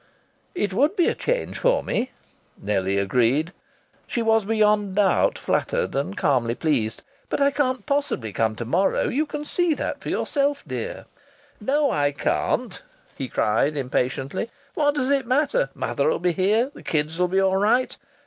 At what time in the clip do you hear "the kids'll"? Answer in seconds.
16.73-17.27